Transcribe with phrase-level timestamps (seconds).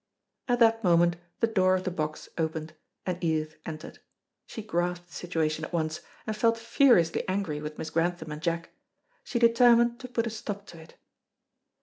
[0.47, 2.73] At that moment the door of the box opened,
[3.05, 3.99] and Edith entered.
[4.47, 8.71] She grasped the situation at once, and felt furiously angry with Miss Grantham and Jack.
[9.23, 10.95] She determined to put a stop to it.